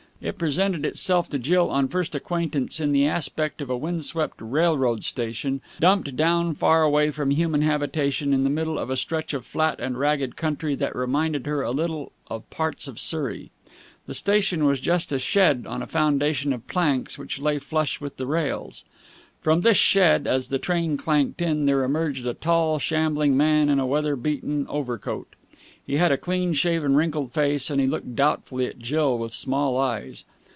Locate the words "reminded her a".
10.95-11.71